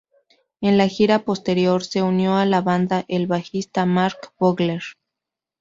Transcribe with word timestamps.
En 0.61 0.79
la 0.79 0.87
gira 0.87 1.19
posterior, 1.25 1.83
se 1.83 2.01
unió 2.01 2.33
a 2.37 2.47
la 2.47 2.61
banda 2.61 3.05
el 3.07 3.27
bajista 3.27 3.85
Mark 3.85 4.31
Vogler. 4.39 4.81